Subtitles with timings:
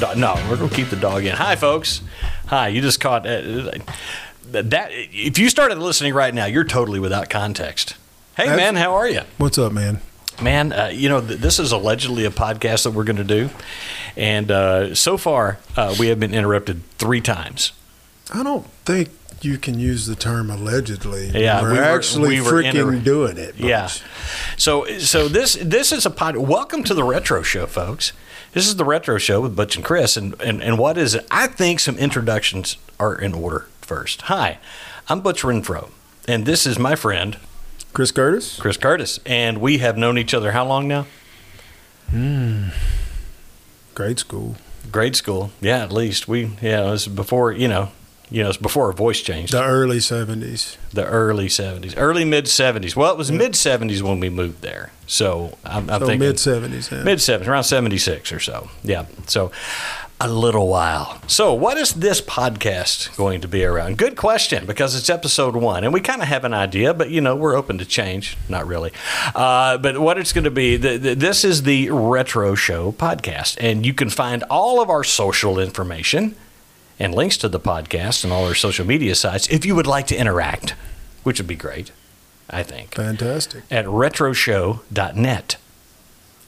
[0.00, 0.16] dog.
[0.16, 1.36] No, we're gonna keep the dog in.
[1.36, 2.00] Hi, folks.
[2.46, 2.68] Hi.
[2.68, 3.70] You just caught uh,
[4.50, 4.88] that.
[4.90, 7.96] If you started listening right now, you're totally without context.
[8.36, 9.22] Hey, That's- man, how are you?
[9.38, 10.00] What's up, man?
[10.42, 13.50] Man, uh, you know, th- this is allegedly a podcast that we're going to do.
[14.16, 17.72] And uh, so far, uh, we have been interrupted three times.
[18.32, 19.10] I don't think
[19.42, 21.28] you can use the term allegedly.
[21.34, 23.56] Yeah, we're we were- actually we were freaking inter- doing it.
[23.56, 23.90] Yeah.
[24.56, 26.36] So, so this this is a pod.
[26.38, 28.12] Welcome to the Retro Show, folks.
[28.52, 30.16] This is the Retro Show with Butch and Chris.
[30.16, 31.26] And, and, and what is it?
[31.30, 34.22] I think some introductions are in order first.
[34.22, 34.58] Hi,
[35.08, 35.90] I'm Butch Renfro.
[36.26, 37.38] And this is my friend,
[37.92, 38.58] Chris Curtis.
[38.58, 39.20] Chris Curtis.
[39.24, 41.06] And we have known each other how long now?
[42.10, 42.68] Hmm.
[43.94, 44.56] Grade school.
[44.90, 45.52] Grade school.
[45.60, 46.26] Yeah, at least.
[46.26, 47.92] We, yeah, it was before, you know,
[48.30, 49.52] you know, it's before our voice changed.
[49.52, 50.76] The early seventies.
[50.92, 52.94] the early 70s, early mid 70s.
[52.96, 54.92] Well, it was mid 70s when we moved there.
[55.06, 56.90] So I'm, I'm So thinking mid seventies.
[56.90, 58.68] mid 70s, around 76 or so.
[58.84, 59.06] Yeah.
[59.26, 59.50] So
[60.22, 61.18] a little while.
[61.28, 63.96] So what is this podcast going to be around?
[63.96, 67.22] Good question because it's episode one and we kind of have an idea, but you
[67.22, 68.36] know, we're open to change.
[68.48, 68.92] Not really.
[69.34, 73.56] Uh, but what it's going to be, the, the, this is the Retro Show podcast
[73.60, 76.36] and you can find all of our social information
[77.00, 80.06] and links to the podcast and all our social media sites if you would like
[80.08, 80.74] to interact,
[81.24, 81.90] which would be great,
[82.48, 83.64] I think, Fantastic.
[83.70, 85.56] at retroshow.net.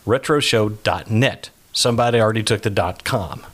[0.07, 1.51] Retroshow.net.
[1.73, 3.45] Somebody already took the dot .com.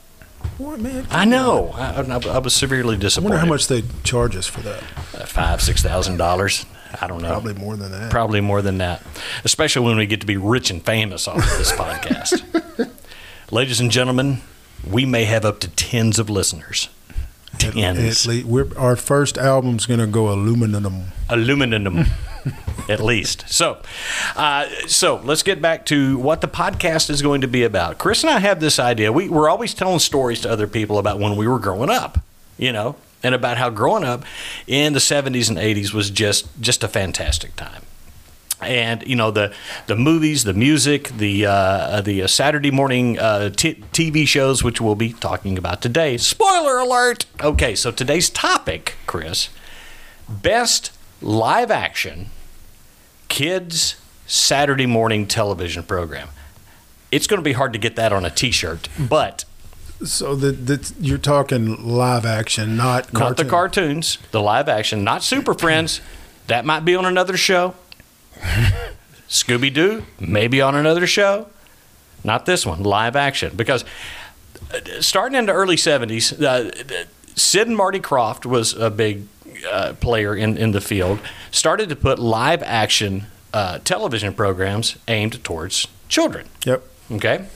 [0.57, 1.07] What man?
[1.11, 1.71] I know.
[1.75, 3.33] I, I, I was severely disappointed.
[3.35, 4.83] I wonder how much they charge us for that.
[5.15, 6.65] Uh, Five, six thousand dollars.
[7.01, 7.29] I don't know.
[7.29, 8.11] Probably more than that.
[8.11, 9.03] Probably more than that,
[9.45, 12.91] especially when we get to be rich and famous off of this podcast.
[13.51, 14.41] Ladies and gentlemen,
[14.89, 16.89] we may have up to tens of listeners.
[17.55, 18.27] At, Tens.
[18.27, 21.05] at least, we're, our first album's going to go aluminum.
[21.29, 22.05] aluminum
[22.89, 23.81] at least so
[24.37, 28.23] uh, so let's get back to what the podcast is going to be about chris
[28.23, 31.37] and i have this idea we, we're always telling stories to other people about when
[31.37, 32.21] we were growing up
[32.59, 34.25] you know and about how growing up
[34.67, 37.83] in the 70s and 80s was just just a fantastic time
[38.61, 39.53] and you know the
[39.87, 44.95] the movies, the music, the uh, the Saturday morning uh, t- TV shows, which we'll
[44.95, 46.17] be talking about today.
[46.17, 47.27] Spoiler alert!
[47.43, 49.49] Okay, so today's topic, Chris,
[50.29, 52.31] best live action
[53.29, 53.97] kids
[54.27, 56.29] Saturday morning television program.
[57.11, 59.45] It's going to be hard to get that on a T-shirt, but
[60.05, 65.23] So the, the, you're talking live action, not not the cartoons, the live action, not
[65.23, 66.01] Super Friends.
[66.49, 67.75] That might be on another show.
[69.29, 71.49] Scooby Doo, maybe on another show.
[72.25, 73.55] Not this one, live action.
[73.55, 73.85] Because
[74.73, 77.07] uh, starting in the early 70s, uh,
[77.37, 79.27] Sid and Marty Krofft was a big
[79.71, 85.43] uh, player in, in the field, started to put live action uh, television programs aimed
[85.45, 86.49] towards children.
[86.65, 86.83] Yep.
[87.11, 87.47] Okay.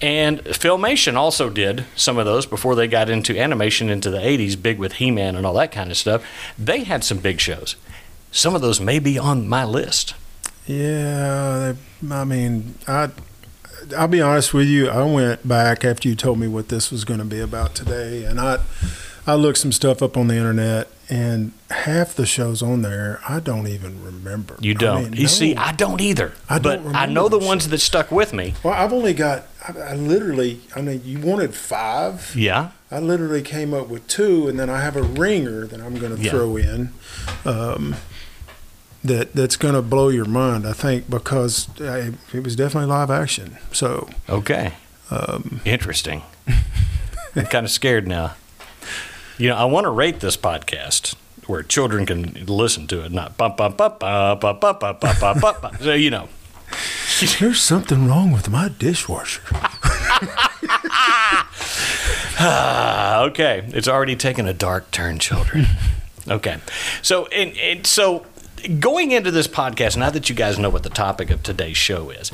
[0.00, 4.60] And Filmation also did some of those before they got into animation into the 80s,
[4.60, 6.24] big with He Man and all that kind of stuff.
[6.58, 7.76] They had some big shows.
[8.36, 10.14] Some of those may be on my list.
[10.66, 11.72] Yeah,
[12.10, 13.08] I mean, I
[13.96, 14.90] I'll be honest with you.
[14.90, 18.24] I went back after you told me what this was going to be about today,
[18.24, 18.58] and I
[19.26, 23.40] I looked some stuff up on the internet, and half the shows on there I
[23.40, 24.56] don't even remember.
[24.60, 25.04] You don't.
[25.04, 25.56] mean, you see.
[25.56, 26.34] I don't either.
[26.46, 28.52] I but don't I know the ones those that stuck with me.
[28.62, 29.46] well, I've only got.
[29.66, 30.60] I, I literally.
[30.74, 32.34] I mean, you wanted five.
[32.36, 32.72] Yeah.
[32.90, 36.14] I literally came up with two, and then I have a ringer that I'm going
[36.14, 36.30] to Yeah.
[36.32, 36.92] throw in.
[37.46, 37.96] Um,
[39.08, 43.10] that that's going to blow your mind, I think, because I, it was definitely live
[43.10, 43.56] action.
[43.72, 44.72] So Okay.
[45.10, 46.22] um, Interesting.
[47.36, 48.34] I'm kind of scared now.
[49.38, 51.14] You know, I want to rate this podcast
[51.46, 55.20] where children can listen to it, not bump, bump, bump, bump, bump, bump, bump, bump,
[55.20, 55.76] bump, bump, bump.
[55.82, 56.28] So, you know.
[57.40, 59.42] there's something wrong with my dishwasher.
[62.38, 65.66] Okay, it's already taken a dark turn, children.
[66.28, 66.58] Okay,
[67.02, 68.26] so and, and so
[68.66, 72.10] going into this podcast, now that you guys know what the topic of today's show
[72.10, 72.30] is,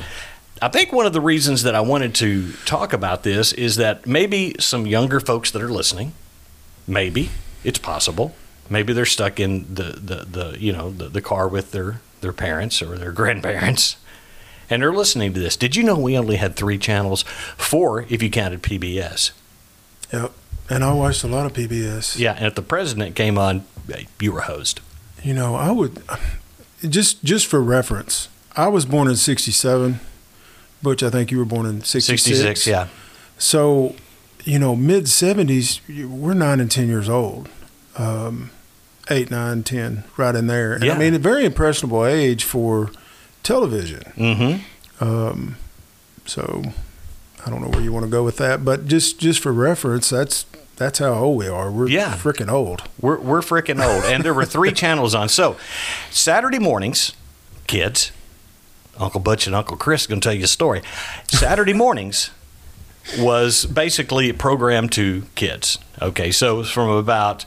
[0.61, 4.05] I think one of the reasons that I wanted to talk about this is that
[4.05, 6.13] maybe some younger folks that are listening,
[6.87, 7.29] maybe
[7.63, 8.35] it's possible,
[8.69, 12.33] maybe they're stuck in the the, the you know the, the car with their their
[12.33, 13.97] parents or their grandparents.
[14.69, 15.57] And they're listening to this.
[15.57, 17.23] Did you know we only had three channels?
[17.57, 19.31] Four if you counted PBS.
[20.11, 20.31] Yep.
[20.69, 22.17] And I watched a lot of PBS.
[22.17, 23.65] Yeah, and if the president came on,
[24.21, 24.79] you were host.
[25.23, 26.01] You know, I would
[26.87, 28.29] just just for reference.
[28.55, 29.99] I was born in '67.
[30.81, 32.21] Butch, I think you were born in '66.
[32.23, 32.87] 66, yeah.
[33.37, 33.95] So,
[34.43, 37.49] you know, mid 70s, we're nine and 10 years old.
[37.97, 38.51] Um,
[39.09, 40.73] eight, nine, 10, right in there.
[40.73, 40.93] And Yeah.
[40.93, 42.91] I mean, a very impressionable age for
[43.43, 44.03] television.
[44.15, 45.03] Mm-hmm.
[45.03, 45.57] Um,
[46.25, 46.63] so,
[47.45, 50.09] I don't know where you want to go with that, but just just for reference,
[50.09, 50.45] that's
[50.83, 51.71] that's how old we are.
[51.71, 52.13] We're Yeah.
[52.15, 52.83] freaking old.
[52.99, 54.03] We're, we're freaking old.
[54.05, 55.29] And there were three channels on.
[55.29, 55.55] So,
[56.11, 57.13] Saturday mornings,
[57.67, 58.11] kids,
[58.97, 60.81] Uncle Butch and Uncle Chris are going to tell you a story.
[61.27, 62.29] Saturday mornings
[63.17, 65.79] was basically programmed to kids.
[66.01, 67.45] Okay, so it was from about,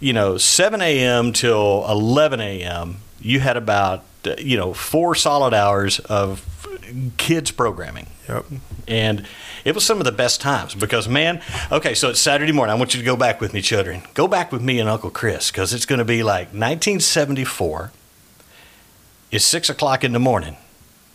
[0.00, 1.32] you know, 7 a.m.
[1.32, 4.04] till 11 a.m., you had about,
[4.38, 6.44] you know, four solid hours of
[7.16, 8.44] kids programming Yep.
[8.86, 9.26] and
[9.64, 12.74] it was some of the best times because man okay so it's saturday morning.
[12.74, 14.02] I want you to go back with me children.
[14.14, 17.92] Go back with me and uncle chris because it's going to be like 1974
[19.30, 20.56] it's six o'clock in the morning.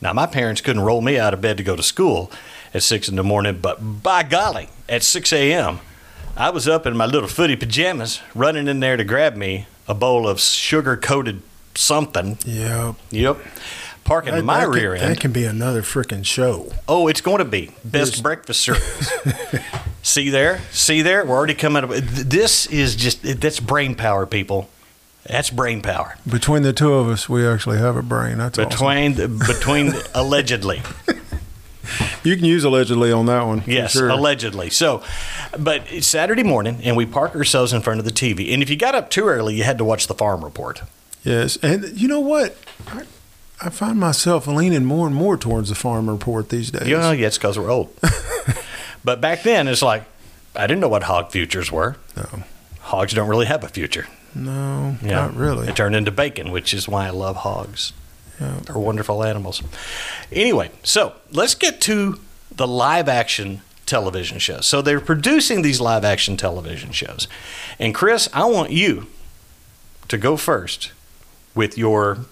[0.01, 2.31] Now my parents couldn't roll me out of bed to go to school
[2.73, 5.79] at six in the morning but by golly at 6 a.m
[6.35, 9.93] i was up in my little footy pajamas running in there to grab me a
[9.93, 11.41] bowl of sugar coated
[11.75, 12.37] something.
[12.45, 12.95] Yep.
[13.11, 13.37] yep
[14.03, 16.71] parking That, my that rear can, end That can be another freaking show.
[16.87, 19.11] Oh, it's going to be best There's- breakfast cereals.
[20.01, 21.25] See there, see there.
[21.25, 21.89] We're already coming up.
[21.91, 24.69] This is just that's brain power, people.
[25.25, 26.17] That's brain power.
[26.29, 28.37] Between the two of us, we actually have a brain.
[28.39, 28.69] That's awesome.
[28.69, 30.81] Between the, between allegedly,
[32.23, 33.63] You can use allegedly on that one.
[33.65, 34.09] yes, sure.
[34.09, 34.69] allegedly.
[34.69, 35.01] So,
[35.57, 38.53] but it's Saturday morning, and we park ourselves in front of the TV.
[38.53, 40.81] And if you got up too early, you had to watch the Farm Report.
[41.23, 42.57] Yes, and you know what?
[42.87, 43.03] I,
[43.65, 46.87] I find myself leaning more and more towards the farm report these days.
[46.87, 47.93] Yeah, yeah, it's because we're old.
[49.03, 50.03] but back then, it's like
[50.55, 51.95] I didn't know what hog futures were.
[52.17, 52.43] No.
[52.81, 54.07] Hogs don't really have a future.
[54.35, 55.11] No, Yeah.
[55.11, 55.67] not really.
[55.67, 57.93] They turned into bacon, which is why I love hogs.
[58.41, 58.59] Yeah.
[58.65, 59.61] They're wonderful animals.
[60.31, 62.19] Anyway, so let's get to
[62.55, 64.65] the live action television shows.
[64.65, 67.27] So they're producing these live action television shows.
[67.79, 69.07] And Chris, I want you
[70.07, 70.91] to go first
[71.55, 72.25] with your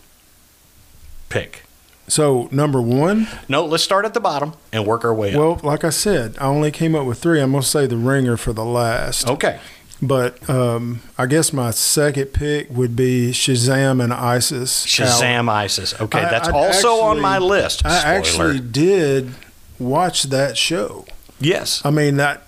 [1.32, 1.64] pick.
[2.08, 5.40] So number one, No, let's start at the bottom and work our way up.
[5.40, 7.40] well, like I said, I only came up with three.
[7.42, 9.28] I'm gonna say the ringer for the last.
[9.30, 9.60] Okay.
[10.04, 14.86] But um, I guess my second pick would be Shazam and ISIS.
[14.88, 15.94] Shazam ISIS.
[16.02, 17.86] Okay, I- that's I'd also on my list.
[17.86, 19.34] I actually did
[19.80, 21.06] watch that show.
[21.40, 21.82] yes.
[21.86, 22.42] I mean that.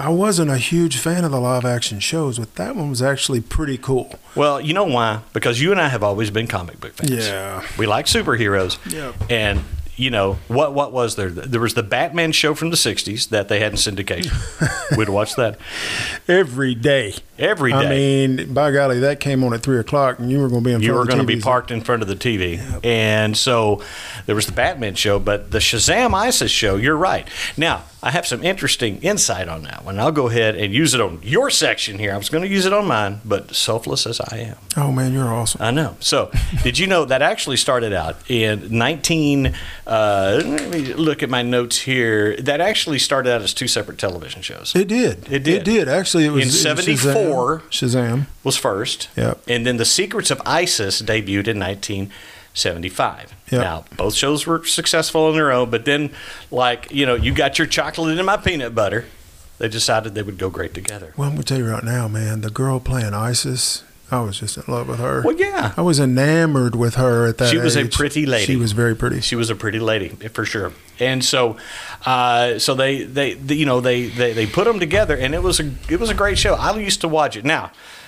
[0.00, 3.42] I wasn't a huge fan of the live action shows, but that one was actually
[3.42, 4.18] pretty cool.
[4.34, 5.20] Well, you know why?
[5.34, 7.10] Because you and I have always been comic book fans.
[7.10, 7.66] Yeah.
[7.78, 8.78] We like superheroes.
[8.90, 9.30] Yep.
[9.30, 9.60] And
[9.96, 10.72] you know what?
[10.72, 11.28] What was there?
[11.28, 14.32] There was the Batman show from the '60s that they had in syndication.
[14.96, 15.58] We'd watch that
[16.26, 17.16] Every day.
[17.38, 17.76] every day.
[17.78, 20.68] I mean, by golly, that came on at three o'clock, and you were going to
[20.70, 23.82] be in you were going to be parked in front of the TV, and so
[24.24, 26.76] there was the Batman show, but the Shazam ISIS show.
[26.76, 27.28] You're right.
[27.58, 29.98] Now I have some interesting insight on that one.
[29.98, 32.14] I'll go ahead and use it on your section here.
[32.14, 34.56] I was going to use it on mine, but selfless as I am.
[34.76, 35.60] Oh man, you're awesome.
[35.60, 35.96] I know.
[36.00, 36.30] So,
[36.62, 39.54] did you know that actually started out in 19?
[39.86, 42.36] Uh, let me look at my notes here.
[42.36, 44.74] That actually started out as two separate television shows.
[44.74, 45.30] It did.
[45.30, 45.48] It did.
[45.48, 45.88] It did.
[45.88, 47.60] Actually, it was In 74.
[47.70, 47.70] Shazam.
[47.70, 48.26] Shazam.
[48.44, 49.08] Was first.
[49.16, 49.42] Yep.
[49.46, 51.58] And then the Secrets of ISIS debuted in
[52.54, 53.34] 1975.
[53.50, 53.60] Yep.
[53.60, 56.10] Now, both shows were successful on their own, but then,
[56.50, 59.06] like you know, you got your chocolate and my peanut butter.
[59.58, 61.12] They decided they would go great together.
[61.16, 62.40] Well, I'm gonna tell you right now, man.
[62.40, 65.22] The girl playing ISIS, I was just in love with her.
[65.22, 65.74] Well, yeah.
[65.76, 68.46] I was enamored with her at that She was a pretty lady.
[68.46, 69.20] She was very pretty.
[69.20, 70.72] She was a pretty lady for sure.
[70.98, 71.56] And so,
[72.06, 75.42] uh, so they, they, they, you know, they, they, they put them together, and it
[75.42, 76.54] was a, it was a great show.
[76.54, 77.44] I used to watch it.
[77.44, 77.64] Now,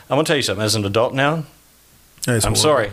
[0.09, 0.65] I'm gonna tell you something.
[0.65, 1.45] As an adult now,
[2.27, 2.57] It's I'm horrible.
[2.57, 2.91] sorry.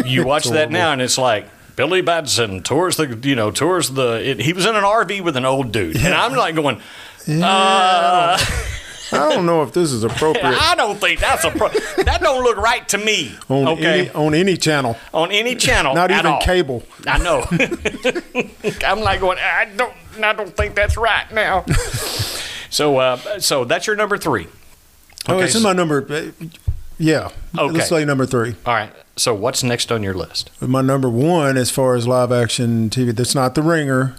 [0.04, 0.72] You watch that horrible.
[0.72, 4.20] now, and it's like Billy Batson tours the, you know, tours the.
[4.30, 6.80] It, he was in an RV with an old dude, and I'm like going,
[7.26, 8.38] Yeah, uh,
[9.14, 12.42] I don't know if this is appropriate I don't think that's a pro- that don't
[12.42, 13.34] look right to me.
[13.48, 16.40] on okay, any on any channel, on any channel, not even all.
[16.40, 16.82] cable.
[17.06, 17.44] I know.
[18.86, 19.38] I'm like going.
[19.38, 19.94] I don't.
[20.22, 21.64] I don't think that's right now.
[22.70, 24.46] so, uh, so that's your number three.
[25.28, 26.04] Oh, Okay, it's in my number.
[26.10, 26.46] uh,
[26.98, 27.30] Yeah.
[27.56, 27.72] Okay.
[27.72, 28.54] Let's say number three.
[28.66, 28.92] All right.
[29.16, 30.50] So, what's next on your list?
[30.60, 34.16] My number one, as far as live action TV, that's not The Ringer,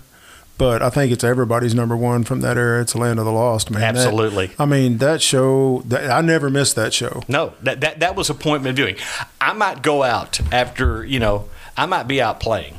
[0.59, 2.79] but I think it's everybody's number one from that era.
[2.81, 3.81] It's Land of the Lost, man.
[3.81, 4.51] That- Absolutely.
[4.59, 5.81] I mean, that show.
[5.85, 7.23] That, I never missed that show.
[7.27, 8.97] No, that, that that was appointment viewing.
[9.41, 11.49] I might go out after you know.
[11.75, 12.77] I might be out playing,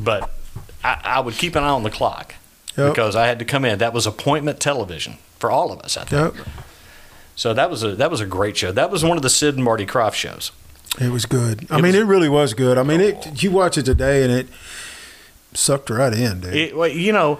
[0.00, 0.28] but
[0.82, 2.34] I, I would keep an eye on the clock
[2.76, 2.90] Yep.
[2.92, 3.78] because I had to come in.
[3.78, 5.96] That was appointment television for all of us.
[5.96, 6.34] I think.
[6.34, 6.46] Yep.
[7.36, 8.72] So that was a that was a great show.
[8.72, 10.50] That was one of the Sid and Marty Krofft shows.
[11.00, 11.66] It was good.
[11.70, 12.78] I It mean, was- it really was good.
[12.78, 13.42] I mean, it.
[13.42, 14.46] You watch it today, and it
[15.52, 16.54] sucked right in, dude.
[16.54, 17.38] It, well, you know,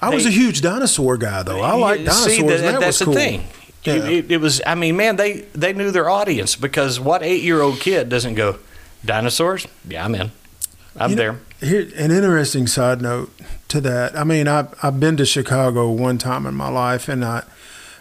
[0.00, 1.60] I was a huge dinosaur guy, though.
[1.60, 2.34] I like dinosaurs.
[2.36, 3.14] See, that, that that's was cool.
[3.14, 3.44] the thing.
[3.84, 3.94] Yeah.
[4.06, 4.62] It, it, was.
[4.66, 8.34] I mean, man, they they knew their audience because what eight year old kid doesn't
[8.34, 8.58] go
[9.04, 9.66] dinosaurs?
[9.86, 10.30] Yeah, I'm in.
[10.96, 11.68] I'm You know, there.
[11.68, 13.30] here an interesting side note
[13.68, 14.16] to that.
[14.16, 17.42] I mean, I've I've been to Chicago one time in my life, and I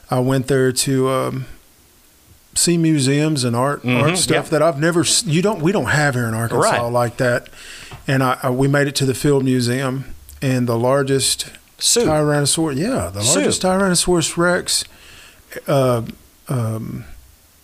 [0.09, 1.45] I went there to um,
[2.55, 4.49] see museums and art Mhm, art stuff yeah.
[4.51, 6.91] that I've never you don't we don't have here in Arkansas Right.
[6.91, 7.47] like that.
[8.07, 10.05] And I, I we made it to the Field Museum,
[10.41, 11.47] and the largest
[11.79, 12.05] Sue.
[12.05, 13.39] Tyrannosaurus, yeah, the Sue.
[13.39, 14.83] largest Tyrannosaurus Rex
[15.67, 16.01] uh,
[16.49, 17.05] um,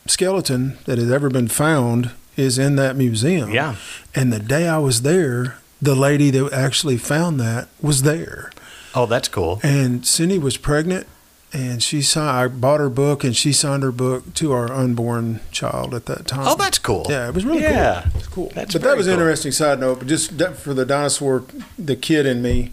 [0.08, 3.52] skeleton that has ever been found is in that museum.
[3.52, 3.76] Yeah.
[4.16, 8.52] And the day I was there, the lady that actually found that was there.
[8.96, 9.60] Oh, that's cool.
[9.62, 11.06] And Cindy was pregnant,
[11.52, 12.30] and she signed.
[12.30, 16.28] I bought her book, and she signed her book to our unborn child at that
[16.28, 16.48] time.
[16.48, 17.06] Oh, that's cool.
[17.10, 17.70] yeah, it was really cool.
[17.72, 18.02] Yeah.
[18.04, 18.12] cool.
[18.20, 18.52] It's cool.
[18.56, 19.22] That's but that was an cool.
[19.22, 20.00] interesting side note.
[20.00, 21.44] But just for the dinosaur,
[21.78, 22.72] the kid in me,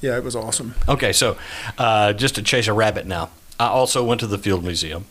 [0.00, 0.74] yeah, it was awesome.
[0.88, 1.36] Okay, so
[1.76, 5.06] uh, just to chase a rabbit now, I also went to the Field Museum.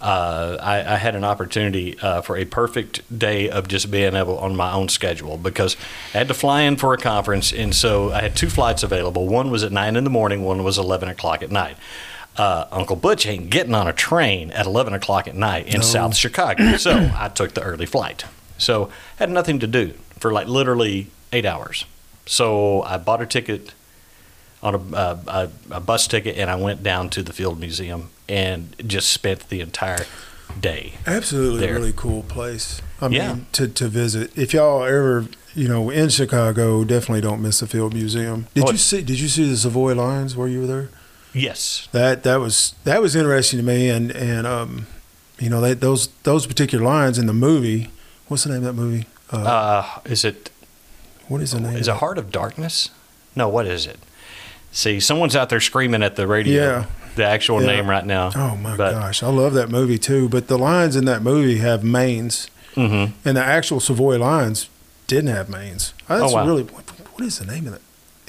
[0.00, 4.38] Uh, I, I had an opportunity uh, for a perfect day of just being able
[4.38, 5.76] on my own schedule because
[6.14, 9.26] I had to fly in for a conference, and so I had two flights available.
[9.26, 11.76] One was at nine in the morning, one was eleven o'clock at night.
[12.38, 16.14] Uh, Uncle Butch ain't getting on a train at eleven o'clock at night in South
[16.14, 18.24] Chicago, so I took the early flight.
[18.58, 21.84] So had nothing to do for like literally eight hours.
[22.26, 23.72] So I bought a ticket
[24.62, 25.18] on a, uh,
[25.70, 29.48] a, a bus ticket and I went down to the Field Museum and just spent
[29.48, 30.04] the entire
[30.60, 30.94] day.
[31.06, 31.74] Absolutely, there.
[31.74, 32.82] really cool place.
[33.00, 33.34] I Yeah.
[33.34, 34.36] mean, to to visit.
[34.36, 38.46] If y'all ever, you know, in Chicago, definitely don't miss the Field Museum.
[38.54, 39.02] Did Oh, you see?
[39.02, 40.88] Did you see the Tsavo Lions while you were there?
[41.34, 41.88] Yes.
[41.92, 44.86] That that was that was interesting to me, and and um,
[45.38, 47.90] you know, they, those those particular lines in the movie.
[48.28, 49.06] What's the name of that movie?
[49.32, 50.50] Uh, Uh, is it
[51.28, 51.76] what is the name?
[51.76, 52.90] is it Heart of Darkness?
[53.36, 53.98] No, what is it?
[54.72, 56.62] See, someone's out there screaming at the radio.
[56.62, 56.84] Yeah.
[57.16, 57.68] The actual Yeah.
[57.68, 58.30] name right now.
[58.34, 60.28] Oh my But- gosh, I love that movie too.
[60.28, 63.12] But the lions in that movie have manes, Mhm.
[63.24, 64.68] and the actual Tsavo lions
[65.06, 65.92] didn't have manes.
[66.06, 66.46] That's Oh, wow.
[66.46, 67.80] really what, what is the name of that?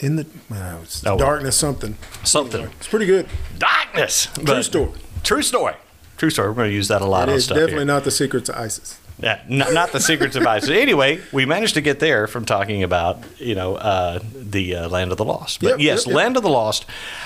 [0.01, 1.17] In the well, it's Oh, well.
[1.17, 1.97] darkness something.
[2.23, 2.69] Something.
[2.79, 3.27] It's pretty good.
[3.57, 4.27] Darkness.
[4.33, 4.91] True But- story.
[5.23, 5.73] True story.
[6.17, 6.49] True story.
[6.49, 7.85] We're going to use that a lot It on is stuff definitely here.
[7.85, 8.97] not the secrets of ISIS.
[9.21, 10.69] Yeah, not, not the secrets of ISIS.
[10.79, 15.11] Anyway, we managed to get there from talking about you know uh, the uh, Land
[15.11, 15.59] of the Lost.
[15.59, 16.15] But Yep, yes, yep, yep.
[16.15, 16.85] Land of the Lost.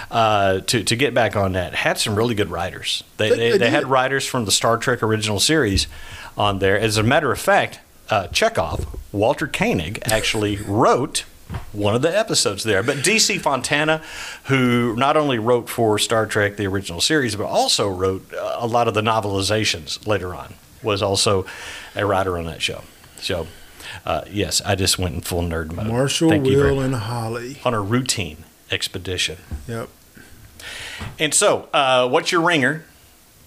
[0.09, 3.03] Uh, to to get back on that, had some really good writers.
[3.17, 5.85] They They- they, they they had writers from the Star Trek original series
[6.35, 6.79] on there.
[6.79, 11.25] As a matter of fact, uh, Chekov, Walter Koenig, actually wrote.
[11.71, 14.01] One of the episodes there, but DC Fontana,
[14.45, 18.67] who not only wrote for Star Trek the original series, but also wrote uh, a
[18.67, 21.45] lot of the novelizations later on, was also
[21.95, 22.83] a writer on that show.
[23.17, 23.47] So,
[24.05, 25.87] uh, yes, I just went in full nerd mode.
[25.87, 27.59] Marshall, Thank Will, and Holly.
[27.63, 29.37] on a routine expedition.
[29.67, 29.89] Yep.
[31.19, 32.85] And so, uh, what's your ringer?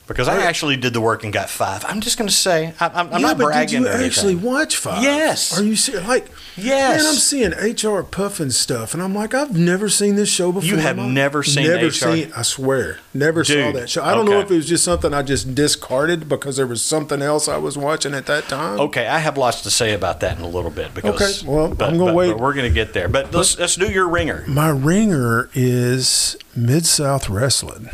[0.06, 1.84] Because I actually did the work and got five.
[1.84, 3.82] I'm just going to say I, I'm, I'm yeah, not but bragging.
[3.82, 5.02] did you actually watch Five?
[5.02, 5.58] Yes.
[5.58, 6.06] Are you serious?
[6.06, 7.02] Like, Yes.
[7.02, 10.66] Man, I'm seeing HR Pufnstuf, and I'm like, I've never seen this show before.
[10.68, 11.90] You have never seen never HR?
[11.90, 12.32] seen.
[12.34, 14.02] I swear, never saw that show.
[14.02, 17.20] I don't know if it was just something I just discarded because there was something
[17.20, 18.80] else I was watching at that time.
[18.80, 20.94] Okay, I have lots to say about that in a little bit.
[20.94, 22.30] Because, Okay, well, but, I'm gonna wait.
[22.30, 23.08] But we're going to get there.
[23.08, 27.90] But let's let's do your ringer, My ringer is Mid South Wrestling.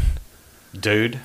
[0.79, 1.19] dude.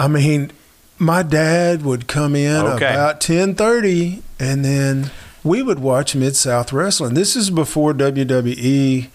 [0.00, 0.50] I mean,
[0.98, 2.92] my dad would come in Okay.
[2.92, 5.10] about ten thirty, and then
[5.44, 7.14] we would watch Mid South Wrestling.
[7.14, 9.08] This is before WWE,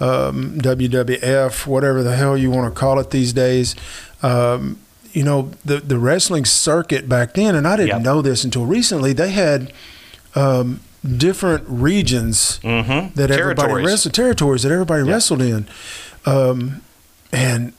[0.00, 3.74] um, WWF, whatever the hell you want to call it these days.
[4.22, 4.78] Um,
[5.12, 8.02] you know, the the wrestling circuit back then, and I didn't Yep.
[8.02, 9.12] know this until recently.
[9.12, 9.72] They had
[10.34, 13.14] um, different regions Mm-hmm.
[13.16, 15.66] that everybody wrestled territories that everybody wrestled in,
[16.26, 16.80] um,
[17.32, 17.72] and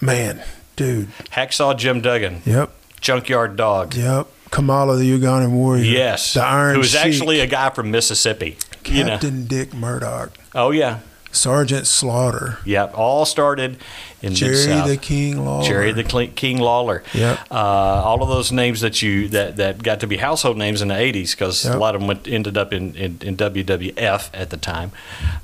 [0.00, 0.42] man,
[0.76, 2.70] dude, Hacksaw Jim Duggan, yep.
[3.00, 3.94] Junkyard Dog.
[3.94, 4.28] Yep.
[4.50, 5.82] Kamala, the Ugandan warrior.
[5.84, 7.00] Yes, The Iron who was Sheik.
[7.00, 8.56] actually a guy from Mississippi.
[8.84, 9.10] You know.
[9.10, 10.30] Captain Dick Murdoch.
[10.54, 11.00] Oh yeah,
[11.36, 12.58] Sergeant Slaughter.
[12.64, 13.76] Yep, all started
[14.22, 14.56] in Jerry
[14.88, 15.64] the King Lawler.
[15.64, 17.02] Jerry the Cle- King Lawler.
[17.14, 17.38] Yep.
[17.50, 20.88] Uh, all of those names that you that, that got to be household names in
[20.88, 21.74] the '80s because Yep.
[21.74, 24.92] a lot of them went, ended up in, in, in WWF at the time.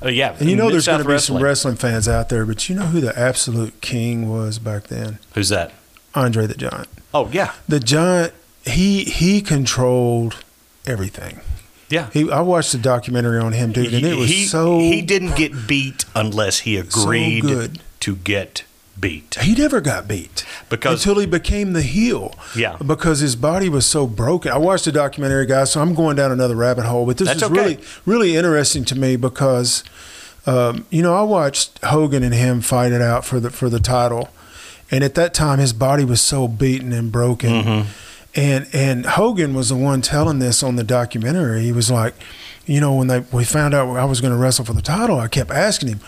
[0.03, 2.67] Uh, yeah, And you know there's going to be some wrestling fans out there, but
[2.67, 5.19] you know who the absolute king was back then?
[5.35, 5.71] Who's that?
[6.15, 6.87] Andre the Giant.
[7.13, 8.33] Oh yeah, The Giant,
[8.65, 10.43] he he controlled
[10.85, 11.39] everything.
[11.93, 12.09] Yeah.
[12.11, 15.35] He, I watched the documentary on him, dude, and it was he, so he didn't
[15.35, 17.79] get beat unless he agreed good.
[18.01, 18.63] to get
[18.99, 19.35] beat.
[19.41, 22.33] He never got beat Because- until he became the heel.
[22.55, 22.77] Yeah.
[22.85, 24.51] because his body was so broken.
[24.51, 27.05] I watched the documentary, guys, so I'm going down another rabbit hole.
[27.05, 27.53] But this That's is okay.
[27.59, 29.83] really, really interesting to me because,
[30.45, 33.79] um, you know, I watched Hogan and him fight it out for the for the
[33.79, 34.29] title,
[34.91, 37.89] and at that time his body was so beaten and broken, Mm-hmm.
[38.35, 41.61] And and Hogan was the one telling this on the documentary.
[41.61, 42.15] He was like,
[42.65, 45.19] you know, when they we found out I was going to wrestle for the title,
[45.19, 45.99] I kept asking him,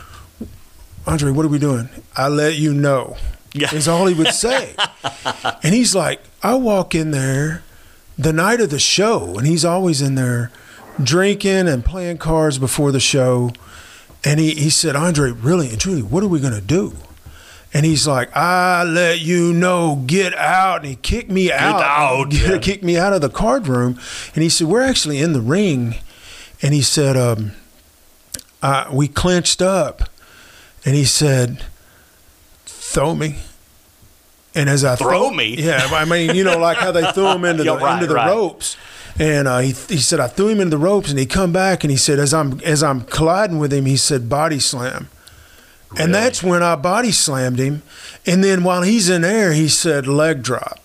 [1.05, 1.89] Andre, what are we doing?
[2.15, 3.17] I let you know.
[3.53, 3.73] Yeah.
[3.73, 4.75] Is all he would say.
[5.63, 7.63] and he's like, I walk in there
[8.17, 10.51] the night of the show, and he's always in there
[11.01, 13.51] drinking and playing cards before the show.
[14.23, 16.95] And he, he said, Andre, really and truly, what are we going to do?
[17.75, 20.79] And he's like, I let you know, get out.
[20.79, 21.81] And he kicked me out.
[21.83, 22.57] out, yeah.
[22.57, 23.99] Kicked me out of the card room.
[24.33, 25.95] And he said, We're actually in the ring.
[26.61, 27.51] And he said, um,
[28.63, 30.03] uh, We clinched up.
[30.85, 31.65] And he said,
[32.65, 33.39] Throw me.
[34.55, 35.55] And as I Throw me?
[35.59, 38.07] yeah, I mean, you know, like how they threw him into the Yeah, right, into
[38.07, 38.29] the right.
[38.29, 38.77] ropes.
[39.19, 41.83] And uh, he, he said, I threw him into the ropes, and he come back,
[41.83, 45.09] and he said, as I'm as I'm colliding with him, he said, body slam.
[45.97, 47.81] And that's when I body slammed him.
[48.25, 50.79] And then while he's in there, he said leg drop.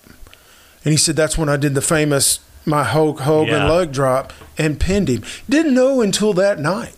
[0.85, 3.71] And he said that's when I did the famous my Hulk Hogan Yeah.
[3.71, 5.25] leg drop and pinned him.
[5.49, 6.95] Didn't know until that night.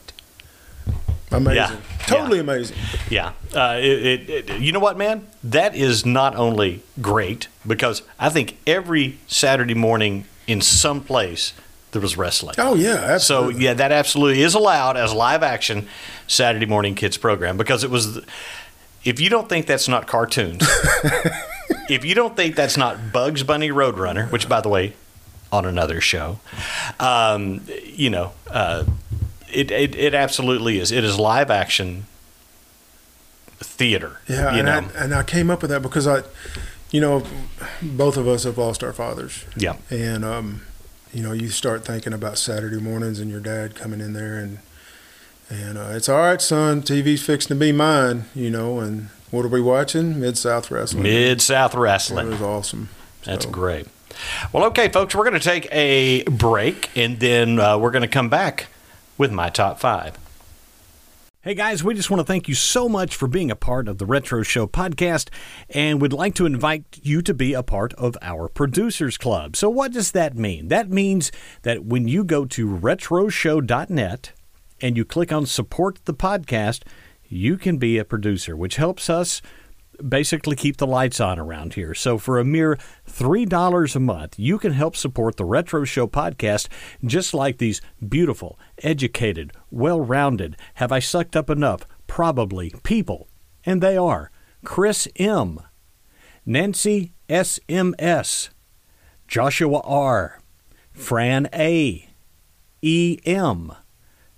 [1.30, 1.56] Amazing.
[1.56, 1.76] Yeah.
[2.06, 2.42] Totally Yeah.
[2.42, 2.76] amazing.
[3.08, 3.32] Yeah.
[3.54, 5.26] Uh, it, it, it- you know what, man?
[5.42, 11.52] That is not only great because I think every Saturday morning in some place
[11.92, 12.54] there was wrestling.
[12.58, 15.88] Oh yeah, So yeah, that absolutely is allowed as live action
[16.26, 18.20] Saturday morning kids program because it was.
[19.04, 20.62] If you don't think that's not cartoons,
[21.88, 24.94] if you don't think that's not Bugs Bunny Roadrunner, which by the way,
[25.50, 26.38] on another show,
[27.00, 28.84] um, you know, uh,
[29.52, 30.92] it, it it absolutely is.
[30.92, 32.06] It is live action
[33.58, 34.20] theater.
[34.28, 34.68] Yeah, and.
[34.68, 36.22] I, and I came up with that because I,
[36.90, 37.24] you know,
[37.82, 39.76] both of us have lost our fathers, yeah.
[39.90, 40.62] and um,
[41.12, 44.58] you know, you start thinking about Saturday mornings and your dad coming in there and
[45.50, 46.80] and uh, it's all right, son.
[46.80, 48.80] TV's fixing to be mine, you know.
[48.80, 50.18] And what are we watching?
[50.18, 51.02] Mid South Wrestling.
[51.02, 52.28] Mid South It Wrestling.
[52.30, 52.88] was awesome.
[53.24, 53.86] That's So, great.
[54.52, 58.08] Well, okay, folks, we're going to take a break and then uh, we're going to
[58.08, 58.68] come back
[59.18, 60.16] with my top five.
[61.44, 63.98] Hey guys, we just want to thank you so much for being a part of
[63.98, 65.28] the Retro Show podcast
[65.68, 69.56] and we'd like to invite you to be a part of our producers club.
[69.56, 70.68] So what does that mean?
[70.68, 74.32] That means that when you go to retroshow.net
[74.80, 76.82] and you click on support the podcast,
[77.28, 79.42] you can be a producer, which helps us
[80.08, 81.94] basically keep the lights on around here.
[81.94, 86.68] So for a mere $3 a month, you can help support the Retro Show podcast
[87.04, 91.86] just like these beautiful, educated, well-rounded, have I sucked up enough?
[92.06, 93.28] Probably people.
[93.64, 94.30] And they are
[94.64, 95.60] Chris M,
[96.44, 98.50] Nancy SMS,
[99.28, 100.40] Joshua R,
[100.92, 102.08] Fran A,
[102.82, 103.72] E M,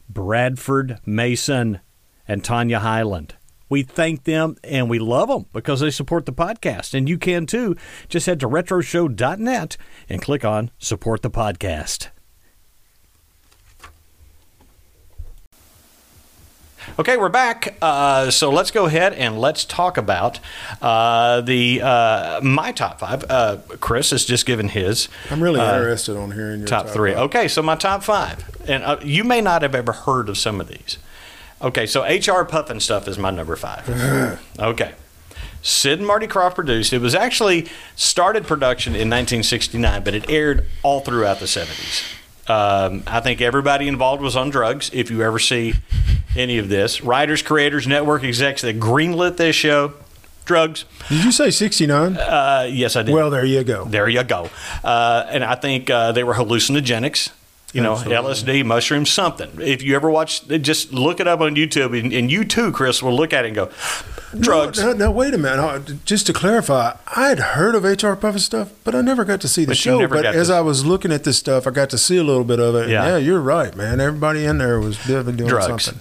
[0.08, 1.80] Bradford Mason,
[2.28, 3.34] and Tanya Highland.
[3.74, 6.94] We thank them and we love them because they support the podcast.
[6.94, 7.74] And you can too.
[8.08, 9.76] Just head to retroshow.net
[10.08, 12.10] and click on support the podcast.
[17.00, 17.76] Okay, we're back.
[17.82, 20.38] Uh, so let's go ahead and let's talk about
[20.80, 23.24] uh, the uh, my top five.
[23.28, 25.08] Uh, Chris has just given his.
[25.32, 27.14] I'm really uh, interested on hearing your top, three.
[27.14, 27.22] five.
[27.24, 30.60] Okay, so my top five, and uh, you may not have ever heard of some
[30.60, 30.98] of these.
[31.64, 33.88] Okay, so HR Pufnstuf is my number five.
[34.58, 34.92] okay.
[35.62, 36.92] Sid and Marty Krofft produced.
[36.92, 42.04] It was actually started production in 1969, but it aired all throughout the 70s.
[42.50, 44.90] Um, I think everybody involved was on drugs.
[44.92, 45.72] If you ever see
[46.36, 49.94] any of this, writers, creators, network execs that greenlit this show,
[50.44, 50.84] drugs.
[51.08, 52.18] Did you say 69?
[52.18, 53.14] Uh, yes, I did.
[53.14, 53.86] well, there you go.
[53.86, 54.50] There you go.
[54.82, 57.30] Uh, and I think uh, they were hallucinogenics.
[57.74, 58.62] You know, Absolutely.
[58.62, 59.50] LSD, mushrooms, something.
[59.60, 63.02] If you ever watch, just look it up on YouTube, and, and you too, Chris,
[63.02, 63.70] will look at it and go,
[64.38, 64.80] drugs.
[64.82, 66.04] Now, now, wait a minute.
[66.04, 69.64] Just to clarify, I had heard of HR Pufnstuf, but I never got to see
[69.64, 70.06] the But show.
[70.06, 72.44] But as to- I was looking at this stuff, I got to see a little
[72.44, 72.88] bit of it.
[72.90, 73.08] Yeah.
[73.08, 73.98] Yeah, you're right, man.
[74.00, 75.84] Everybody in there was doing drugs.
[75.84, 76.00] something.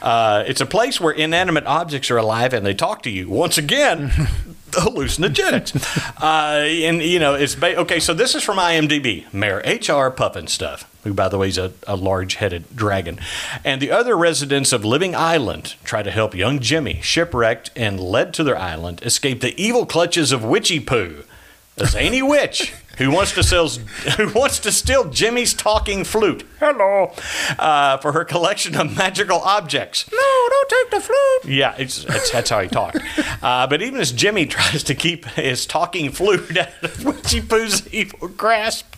[0.00, 3.28] Uh, it's a place where inanimate objects are alive and they talk to you.
[3.28, 4.10] Once again,
[4.72, 5.76] hallucinogenics.
[6.22, 8.00] uh, and you know, it's ba- okay.
[8.00, 9.32] So this is from IMDb.
[9.32, 10.10] Mayor H.R.
[10.10, 10.84] Pufnstuf.
[11.04, 13.18] Who, by the way, is a, a large-headed dragon,
[13.64, 18.34] and the other residents of Living Island try to help young Jimmy, shipwrecked and led
[18.34, 21.24] to their island, escape the evil clutches of Witchiepoo,
[21.78, 23.66] a zany witch who wants to sell,
[24.16, 26.44] who wants to steal Jimmy's talking flute.
[26.58, 27.12] Hello,
[27.58, 30.10] uh, for her collection of magical objects.
[30.12, 31.56] No, don't take the flute.
[31.56, 32.98] Yeah, it's, it's, that's how he talked.
[33.42, 38.28] Uh, but even as Jimmy tries to keep his talking flute out of Witchiepoo's evil
[38.28, 38.94] grasp,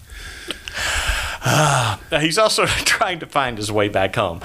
[1.44, 4.40] uh, he's also trying to find his way back home.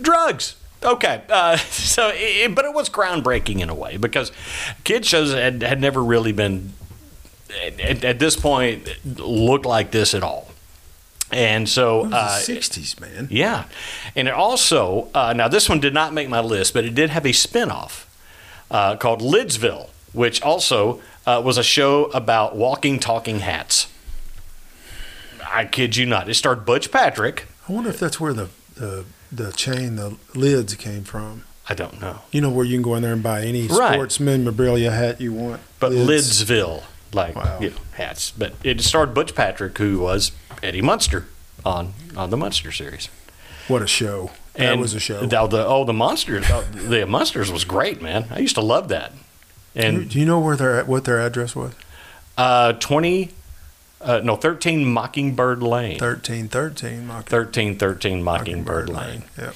[0.00, 0.56] Drugs.
[0.84, 4.32] Okay, uh, so it, but it was groundbreaking in a way because
[4.82, 6.72] kid shows had, had never really been
[7.80, 8.88] at, at this point
[9.18, 10.48] look like this at all.
[11.30, 13.28] And so, uh, sixties, man.
[13.30, 13.64] yeah,
[14.14, 17.08] and it also uh, now this one did not make my list, but it did
[17.10, 18.04] have a spinoff
[18.70, 23.90] uh, called Lidsville, which also uh, was a show about walking, talking hats.
[25.50, 26.28] I kid you not.
[26.28, 27.46] It starred Butch Patrick.
[27.68, 31.44] I wonder if that's where the the, the chain, the lids came from.
[31.68, 33.94] I don't know, You know where you can go in there and buy any Right.
[33.94, 35.60] sports memorabilia hat you want.
[35.78, 36.42] but Lids.
[36.42, 36.82] Lidsville,
[37.14, 37.58] like Wow.
[37.60, 38.30] you know, hats.
[38.36, 41.26] But it starred Butch Patrick, who was Eddie Munster
[41.64, 43.08] on on the Munster series.
[43.68, 44.30] What a show!
[44.54, 45.20] That was a show.
[45.24, 48.26] The, the, oh, the Monsters, oh, the Munsters was great, man.
[48.30, 49.12] I used to love that.
[49.74, 51.72] And Do you know where their what their address was?
[52.36, 53.30] Uh, 20,
[54.00, 55.98] uh, no, 13 Mockingbird Lane.
[55.98, 57.06] Thirteen thirteen.
[57.06, 59.22] Mock- 1313 Mockingbird, Lane.
[59.38, 59.54] Yep.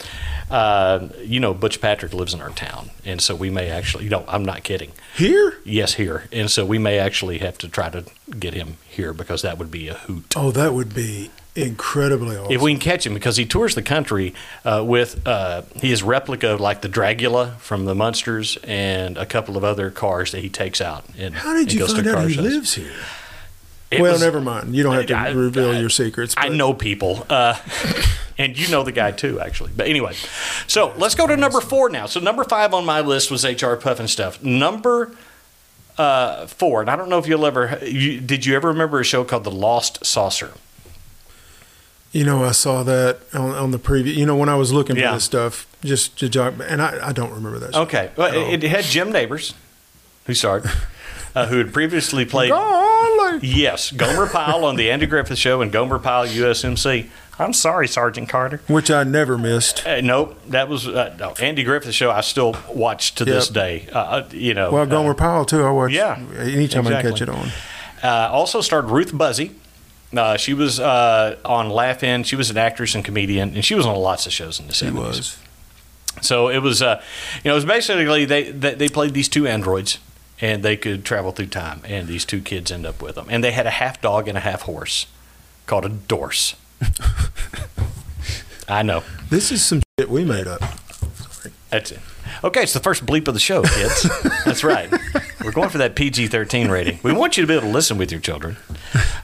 [0.50, 2.90] Uh, you know, Butch Patrick lives in our town.
[3.04, 4.92] And so we may actually, you know, I'm not kidding.
[5.16, 5.58] Here?
[5.64, 6.24] Yes, here.
[6.32, 8.04] And so we may actually have to try to
[8.38, 10.34] get him here because that would be a hoot.
[10.36, 12.52] Oh, that would be incredibly awesome.
[12.52, 16.48] If we can catch him, because he tours the country uh, with uh, his replica
[16.50, 20.48] of like the Dragula from the Munsters and a couple of other cars that he
[20.48, 21.04] takes out.
[21.18, 22.44] And, How did you goes find out he shows.
[22.44, 22.92] lives here?
[23.90, 24.74] It well, was- never mind.
[24.76, 26.34] You don't have to I- reveal I- your secrets.
[26.36, 27.56] I know people, uh,
[28.38, 29.70] and you know the guy too, actually.
[29.76, 30.14] But anyway,
[30.66, 32.06] so let's go to number four now.
[32.06, 34.42] So number five on my list was HR Pufnstuf.
[34.42, 35.12] Number
[35.98, 39.04] uh, four, and I don't know if you'll ever you, did you ever remember a
[39.04, 40.52] show called The Lost Saucer?
[42.12, 44.14] You know, I saw that on, on the preview.
[44.14, 45.10] You know, when I was looking Yeah.
[45.10, 47.74] for this stuff, just to jog, and I, I don't remember that.
[47.74, 47.82] show.
[47.82, 49.52] Okay, well, it, it had Jim Nabors,
[50.26, 50.64] who starred,
[51.34, 52.50] uh, who had previously played.
[53.32, 53.46] Golly.
[53.46, 57.08] Yes, Gomer Pyle on the Andy Griffith Show and Gomer Pyle USMC.
[57.38, 58.60] I'm sorry, Sergeant Carter.
[58.66, 59.86] Which I never missed.
[59.86, 62.10] Uh, nope, that was uh, no Andy Griffith show.
[62.10, 63.88] I still watch to this day.
[63.92, 65.62] Uh, Uh, you know, Well, uh, Gomer Powell too.
[65.62, 65.92] I watch.
[65.92, 67.50] yeah, anytime I catch it on.
[68.02, 69.52] Uh, also starred Ruth Buzzi.
[70.16, 72.22] Uh, she was uh, on Laugh In.
[72.22, 74.72] She was an actress and comedian, and she was on lots of shows in the
[74.72, 74.94] She 70s.
[74.94, 75.38] was.
[76.22, 77.02] So it was, uh,
[77.44, 79.98] you know, it was basically they, they they played these two androids,
[80.40, 83.42] and they could travel through time, and these two kids end up with them, and
[83.42, 85.06] they had a half dog and a half horse,
[85.66, 86.56] called a dorse.
[88.68, 89.02] I know.
[89.30, 90.60] This is some shit we made up.
[91.70, 92.00] That's it.
[92.44, 94.08] Okay, it's the first bleep of the show, kids.
[94.44, 94.92] That's right.
[95.42, 96.98] We're going for that PG 13 rating.
[97.02, 98.56] We want you to be able to listen with your children.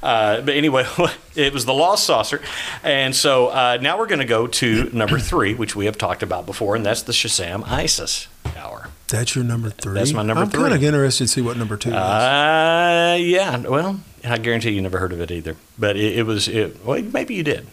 [0.03, 0.87] Uh, but anyway,
[1.35, 2.41] it was the Lost Saucer.
[2.83, 6.23] And so uh, now we're going to go to number three, which we have talked
[6.23, 8.89] about before, and that's the Shazam ISIS hour.
[9.13, 9.93] That's your number three.
[9.93, 11.95] That's my number I'm kind of interested to see what number two is.
[11.95, 15.57] Uh, yeah, well, I guarantee you never heard of it either.
[15.79, 17.67] But it, it was, it, well, maybe you did.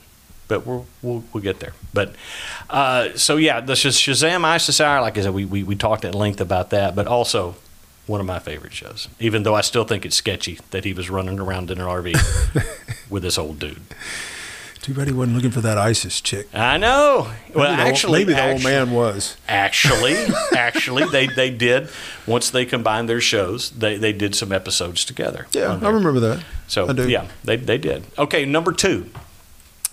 [0.49, 1.73] But we'll, we'll, we'll get there.
[1.93, 2.13] But
[2.69, 6.13] uh, so, yeah, the Shazam ISIS Hour, like I said, we, we, we talked at
[6.13, 7.55] length about that, but also
[8.05, 11.09] one of my favorite shows, even though I still think it's sketchy that he was
[11.09, 12.15] running around in an RV
[13.09, 13.79] with this old dude.
[14.81, 16.47] Too bad he wasn't looking for that ISIS chick.
[16.53, 17.31] I know.
[17.53, 19.35] Well, Maybe the old- actually, maybe the old man was.
[19.47, 20.15] Actually,
[20.55, 21.89] actually, they, they did.
[22.25, 25.47] Once they combined their shows, they, they did some episodes together.
[25.51, 26.43] Yeah, I remember that.
[26.67, 27.09] So I do.
[27.09, 28.05] yeah, they they did.
[28.17, 29.09] Okay, number two,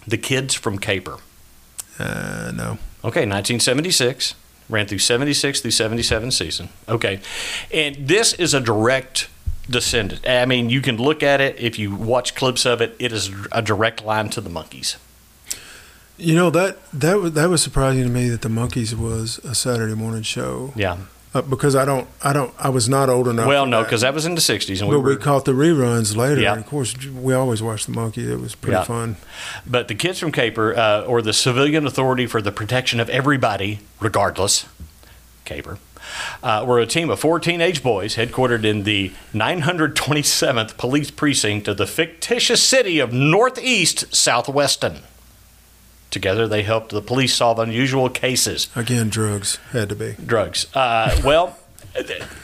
[0.07, 1.17] the kids from Caper.
[1.99, 2.79] Uh, no.
[3.05, 4.35] Okay, 1976
[4.69, 6.69] ran through 76 through 77 season.
[6.89, 7.21] Okay,
[7.73, 9.29] and this is a direct
[9.69, 10.27] descendant.
[10.29, 12.95] I mean, you can look at it if you watch clips of it.
[12.99, 14.97] It is a direct line to the Monkees.
[16.19, 19.55] You know that that was that was surprising to me that the Monkees was a
[19.55, 20.97] Saturday morning show Yeah.
[21.35, 23.47] uh, because I don't I don't I was not old enough.
[23.47, 23.89] Well, no, that.
[23.89, 25.11] because that was in the 60s, and we but were.
[25.11, 26.41] we caught the reruns later.
[26.41, 26.53] Yeah.
[26.55, 28.33] And of course, we always watched the Monkey.
[28.33, 28.85] It was pretty Yeah.
[28.85, 29.17] fun.
[29.67, 33.81] But the kids from Caper, uh, or the Civilian Authority for the Protection of Everybody,
[34.01, 34.65] regardless,
[35.45, 35.77] Caper,
[36.43, 41.77] uh, were a team of four teenage boys headquartered in the 927th Police Precinct of
[41.77, 45.01] the fictitious city of Northeast Southweston.
[46.11, 50.15] Together, they helped the police solve unusual cases Again, drugs had to be.
[50.25, 50.67] drugs.
[50.75, 51.59] Uh, well,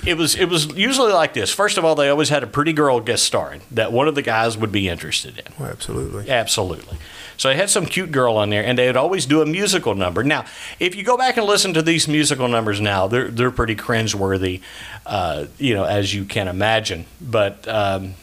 [0.06, 1.52] it was it was usually like this.
[1.52, 4.22] First of all, they always had a pretty girl guest starring that one of the
[4.22, 5.44] guys would be interested in.
[5.58, 6.30] Well, absolutely.
[6.30, 6.98] Absolutely.
[7.36, 9.94] So they had some cute girl on there, and they would always do a musical
[9.94, 10.22] number.
[10.22, 10.44] Now,
[10.78, 14.60] if you go back and listen to these musical numbers now, they're they're pretty cringeworthy,
[15.06, 17.06] uh, you know, as you can imagine.
[17.20, 18.14] But um,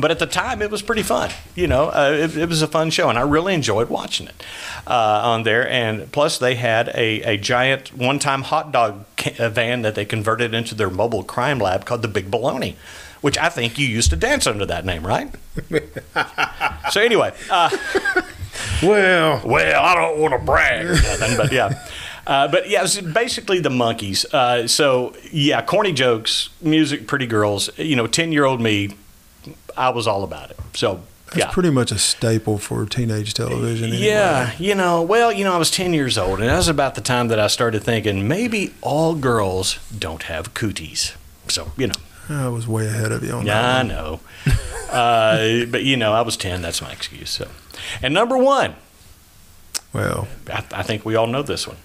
[0.00, 1.30] but at the time, it was pretty fun.
[1.54, 4.42] You know, uh, it, it was a fun show, and I really enjoyed watching it
[4.86, 5.68] uh, on there.
[5.68, 10.04] And plus, they had a, a giant one-time hot dog ca- uh, van that they
[10.04, 12.74] converted into their mobile crime lab called the Big Baloney,
[13.20, 15.32] which I think you used to dance under that name, right?
[16.90, 17.70] so anyway, uh,
[18.82, 21.86] Well, well, I don't want to brag or nothing, but yeah.
[22.26, 24.24] Uh, but yeah, it was basically the Monkees.
[24.32, 27.70] Uh, so yeah, corny jokes, music, pretty girls.
[27.78, 28.96] You know, ten year old me
[29.76, 30.58] I was all about it.
[30.74, 31.50] So That's yeah.
[31.50, 33.90] pretty much a staple for teenage television.
[33.90, 34.04] Anyway.
[34.06, 36.94] Yeah, you know, well, you know, I was 10 years old, and that was about
[36.94, 41.14] the time that I started thinking maybe all girls don't have cooties.
[41.48, 41.94] So, you know,
[42.28, 43.86] I was way ahead of you on yeah, I that.
[43.86, 44.20] know.
[44.90, 46.62] uh, but, you know, I was 10.
[46.62, 47.30] That's my excuse.
[47.30, 47.48] So,
[48.02, 48.76] And number one,
[49.92, 51.76] Well, I, I think we all know this one.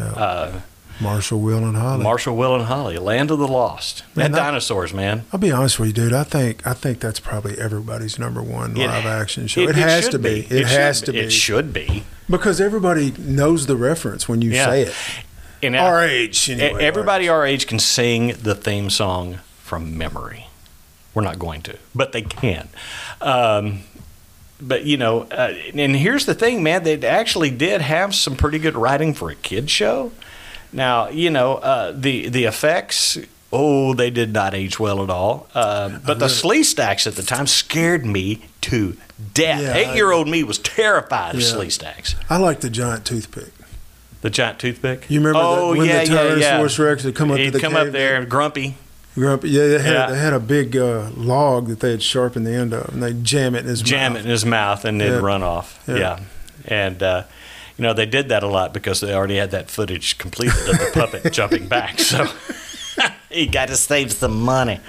[0.00, 0.06] Yeah.
[0.06, 0.60] Uh,
[1.00, 2.02] Marshall, Will, and Holly.
[2.02, 4.04] Marshall, Will, and Holly, Land of the Lost.
[4.14, 5.24] Man, that I- dinosaurs, man.
[5.32, 6.12] I'll be honest with you, dude.
[6.12, 9.62] I think I think that's probably everybody's number one It- live action show.
[9.62, 10.40] It, has should to be.
[10.40, 11.06] It, should has be.
[11.06, 12.04] to be It should be.
[12.30, 14.66] because everybody knows the reference when you Yeah.
[14.66, 14.94] say it.
[15.62, 16.84] And Our age, E- anyway.
[16.84, 20.46] Everybody our age can sing the theme song from memory.
[21.14, 22.68] We're not going to, but they can.
[23.20, 23.80] Um,
[24.60, 26.82] but you know, uh, and here's the thing, man.
[26.84, 30.12] They actually did have some pretty good writing for a kid show.
[30.74, 33.16] Now, you know, uh, the the effects.
[33.56, 35.46] Oh, they did not age well at all.
[35.54, 38.96] Uh, but the Sleestaks at the time scared me to
[39.32, 39.60] death.
[39.62, 41.46] Yeah, Eight year old me was terrified of Yeah.
[41.54, 42.16] Sleestaks.
[42.28, 43.52] I like the giant toothpick.
[44.22, 45.06] The giant toothpick.
[45.08, 46.82] You remember oh, that when yeah, the yeah, yeah.
[46.82, 47.92] Rex would come up He'd to the come up cave?
[47.92, 48.74] there, grumpy.
[49.14, 49.50] Grumpy.
[49.50, 50.06] Yeah, they had, Yeah.
[50.10, 53.12] they had a big uh, log that they had sharpened the end of, and they
[53.12, 54.20] jam it in his jam mouth.
[54.22, 55.80] it in his mouth and it'd run off.
[55.86, 55.96] Yeah.
[55.96, 56.20] Yeah.
[56.66, 57.22] And, uh,
[57.76, 60.78] you know, they did that a lot because they already had that footage completed of
[60.78, 61.98] the puppet jumping back.
[61.98, 62.26] So
[63.30, 64.80] he got to save some money.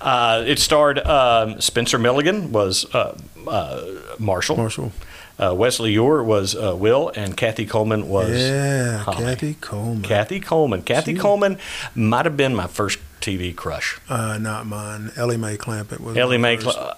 [0.00, 3.84] Uh, it starred um, Spencer Milligan was uh, uh,
[4.18, 4.56] Marshall.
[4.56, 4.92] Marshall.
[5.38, 9.24] Uh, Wesley Ure was uh, Will, and Kathy Coleman was Yeah, Holly.
[9.24, 10.02] Kathy Coleman.
[10.02, 10.82] Kathy Coleman.
[10.82, 11.58] Kathy She- Coleman
[11.94, 13.98] might have been my first TV crush.
[14.08, 15.10] Uh, not mine.
[15.16, 16.16] Ellie Mae Clampett was.
[16.16, 16.56] Ellie my Mae.
[16.62, 16.76] first.
[16.78, 16.96] Cl-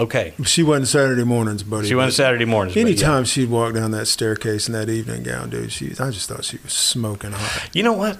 [0.00, 0.34] okay.
[0.44, 1.88] She wasn't Saturday mornings, buddy.
[1.88, 2.74] She went but Saturday mornings.
[2.74, 3.22] but yeah.
[3.24, 6.58] She'd walk down that staircase in that evening gown, dude, she I just thought she
[6.62, 7.70] was smoking hot.
[7.72, 8.18] You know what?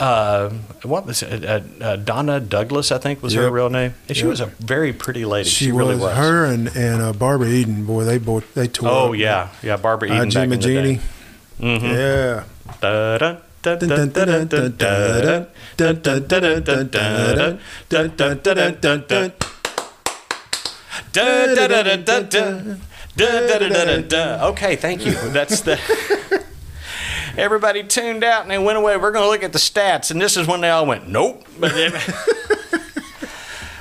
[0.00, 0.50] Uh,
[0.82, 1.44] what was it?
[1.44, 3.94] Uh, uh, Donna Douglas, I think, was her real name.
[4.08, 4.30] And she Yep.
[4.30, 5.48] was a very pretty lady.
[5.48, 6.16] She, She, really was, was.
[6.16, 7.84] her and and uh, Barbara Eden.
[7.86, 8.88] Boy, they both they tore.
[8.88, 9.16] Oh up.
[9.16, 9.76] yeah, yeah.
[9.76, 10.74] Barbara Eden back Jimmy in the day.
[10.74, 11.00] Jeannie.
[11.60, 11.86] Mm-hmm.
[11.86, 12.44] Yeah.
[19.10, 19.32] Dun,
[21.12, 22.60] Da da da da da da.
[23.16, 24.46] Da, da, da, da, da.
[24.48, 25.12] Okay, thank you.
[25.30, 25.78] That's the.
[27.36, 28.96] Everybody tuned out and they went away.
[28.96, 30.10] We're going to look at the stats.
[30.10, 31.44] And this is when they all went, nope.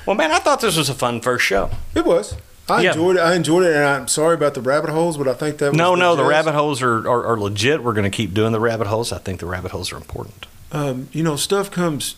[0.06, 1.70] Well, man, I thought this was a fun first show.
[1.96, 2.36] It was.
[2.68, 2.90] I Yeah.
[2.90, 3.20] enjoyed it.
[3.22, 5.78] I enjoyed it, and I'm sorry about the rabbit holes, but I think that was
[5.78, 7.82] No, no, the rabbit holes are, are, are legit.
[7.82, 9.14] We're going to keep doing the rabbit holes.
[9.14, 10.46] I think the rabbit holes are important.
[10.74, 12.16] Um, you know, stuff comes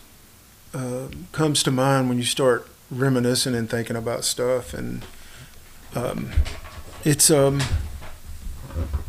[0.74, 5.04] uh, comes to mind when you start reminiscing and thinking about stuff, and
[5.94, 6.30] um,
[7.04, 7.60] it's um,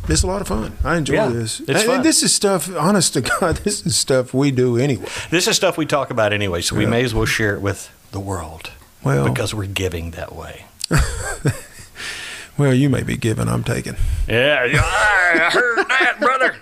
[0.08, 0.76] it's a lot of fun.
[0.84, 1.60] I enjoy Yeah, this.
[1.60, 1.96] it's and, fun.
[1.96, 2.74] and this is stuff.
[2.76, 5.06] Honest to God, this is stuff we do anyway.
[5.30, 6.90] This is stuff we talk about anyway, so we Yeah.
[6.90, 8.70] may as well share it with the world
[9.04, 10.64] Well, because we're giving that way.
[12.56, 13.48] well, you may be giving.
[13.48, 13.96] I'm taking.
[14.26, 16.56] Yeah, I heard that, brother.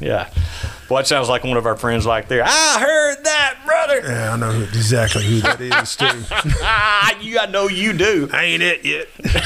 [0.00, 0.30] yeah.
[0.88, 2.44] Boy, it sounds like one of our friends like there.
[2.44, 4.00] I heard that, brother.
[4.02, 5.96] Yeah, I know who, exactly who that is
[7.20, 7.26] too.
[7.26, 8.28] You, I know you do.
[8.32, 9.08] Ain't it yet?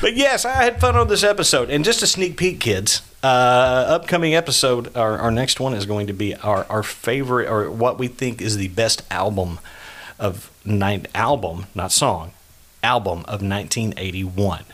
[0.00, 1.68] But yes, I had fun on this episode.
[1.68, 3.02] And just a sneak peek, kids.
[3.22, 7.70] Uh, upcoming episode, our, our next one is going to be our, our favorite, or
[7.70, 9.60] what we think is the best album
[10.18, 12.32] of nine album, not song,
[12.82, 14.64] album of 1981.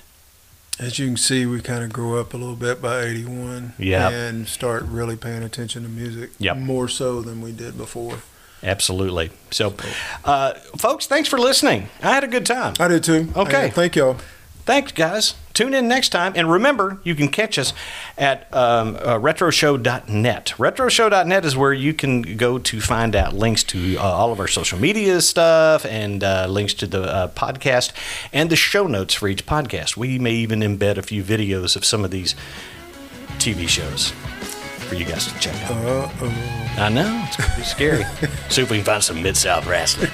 [0.79, 3.75] As you can see, we kind of grew up a little bit by '81.
[3.79, 4.13] Yep.
[4.13, 6.31] And start really paying attention to music.
[6.39, 6.59] Yep.
[6.59, 8.19] More so than we did before.
[8.63, 9.31] Absolutely.
[9.51, 9.75] So,
[10.25, 11.89] uh, folks, thanks for listening.
[12.03, 12.75] I had a good time.
[12.79, 13.29] I did too.
[13.37, 13.69] Okay.
[13.69, 14.17] Uh, thank y'all.
[14.67, 15.35] Thanks, guys.
[15.55, 16.33] Tune in next time.
[16.35, 17.73] And remember, you can catch us
[18.19, 20.55] at um, uh, retroshow.net.
[20.59, 24.49] Retroshow.net is where you can go to find out links to uh, all of our
[24.49, 27.93] social media stuff and uh, links to the uh, podcast
[28.33, 29.97] and the show notes for each podcast.
[29.97, 32.35] We may even embed a few videos of some of these
[33.39, 34.11] TV shows
[34.89, 35.71] for you guys to check out.
[35.71, 36.75] Uh oh.
[36.79, 38.05] I know, it's going to be scary.
[38.51, 40.11] See if we can find some Mid South wrestling.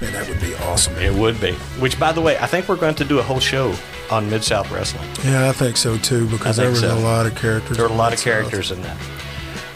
[0.00, 0.96] Man, that would be awesome.
[0.96, 1.52] It would be.
[1.80, 3.74] Which, by the way, I think we're going to do a whole show
[4.10, 5.08] on Mid South Wrestling.
[5.24, 6.96] Yeah, I think so too because there was so.
[6.96, 7.76] a lot of characters.
[7.76, 8.96] There are a lot of characters in that.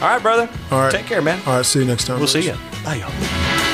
[0.01, 0.49] All right, brother.
[0.71, 0.91] All right.
[0.91, 1.41] Take care, man.
[1.45, 2.19] All right, see you next time.
[2.19, 2.57] We'll see Bruce.
[2.57, 2.83] you.
[2.83, 3.69] Bye, y'all.